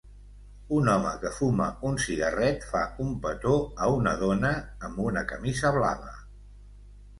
Un 0.77 0.87
home 0.93 1.11
que 1.23 1.31
fuma 1.39 1.67
un 1.89 1.99
cigarret 2.05 2.65
fa 2.71 2.81
un 3.05 3.13
petó 3.27 3.53
a 3.89 3.93
una 4.01 4.17
dona 4.25 4.53
amb 4.91 5.01
una 5.07 5.27
camisa 5.35 5.75
blava. 5.81 6.19